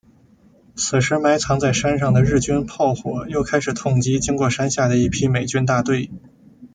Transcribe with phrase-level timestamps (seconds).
[0.75, 6.09] 此时埋藏在山上的日军炮火又开始痛击经过山下的一批美军大队。